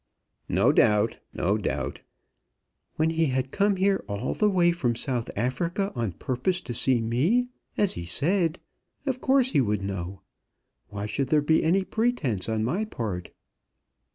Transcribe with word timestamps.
"No 0.49 0.71
doubt! 0.71 1.19
No 1.31 1.59
doubt!" 1.59 2.01
"When 2.95 3.11
he 3.11 3.27
had 3.27 3.51
come 3.51 3.75
here 3.75 4.03
all 4.07 4.33
the 4.33 4.49
way 4.49 4.71
from 4.71 4.95
South 4.95 5.29
Africa 5.35 5.91
on 5.93 6.13
purpose 6.13 6.59
to 6.61 6.73
see 6.73 6.99
me, 7.01 7.49
as 7.77 7.93
he 7.93 8.07
said, 8.07 8.59
of 9.05 9.21
course 9.21 9.51
he 9.51 9.61
would 9.61 9.83
know. 9.85 10.21
Why 10.89 11.05
should 11.05 11.27
there 11.27 11.43
be 11.43 11.63
any 11.63 11.83
pretence 11.83 12.49
on 12.49 12.63
my 12.63 12.83
part?" 12.83 13.29